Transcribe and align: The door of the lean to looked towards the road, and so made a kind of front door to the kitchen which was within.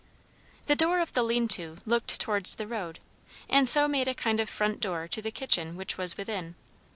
The 0.65 0.75
door 0.75 0.99
of 0.99 1.13
the 1.13 1.21
lean 1.21 1.47
to 1.49 1.77
looked 1.85 2.19
towards 2.19 2.55
the 2.55 2.65
road, 2.65 2.97
and 3.47 3.69
so 3.69 3.87
made 3.87 4.07
a 4.07 4.15
kind 4.15 4.39
of 4.39 4.49
front 4.49 4.79
door 4.79 5.07
to 5.07 5.21
the 5.21 5.29
kitchen 5.29 5.75
which 5.75 5.95
was 5.95 6.17
within. 6.17 6.55